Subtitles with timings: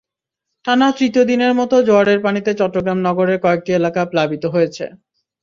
[0.65, 4.85] টানা তৃতীয় দিনের মতো জোয়ারের পানিতে চট্টগ্রাম নগরের কয়েকটি এলাকা প্লাবিত হয়েছে।